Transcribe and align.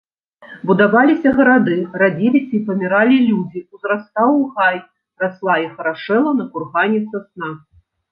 Будаваліся 0.67 1.33
гарады, 1.39 1.75
радзіліся 2.01 2.53
і 2.59 2.61
паміралі 2.69 3.17
людзі, 3.27 3.59
узрастаў 3.77 4.31
гай, 4.55 4.77
расла 5.25 5.55
і 5.65 5.69
харашэла 5.75 6.31
на 6.39 6.45
кургане 6.57 6.99
сасна. 7.13 7.51